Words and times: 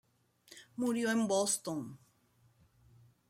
Murió 0.77 1.11
en 1.11 1.27
Boston. 1.27 1.95